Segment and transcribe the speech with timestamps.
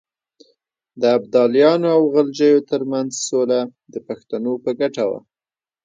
[1.01, 3.59] د ابدالیانو او غلجیو ترمنځ سوله
[3.93, 5.19] د پښتنو په ګټه وه.